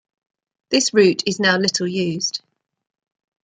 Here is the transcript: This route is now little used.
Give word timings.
This 0.71 0.95
route 0.95 1.21
is 1.27 1.39
now 1.39 1.59
little 1.59 1.87
used. 1.87 2.41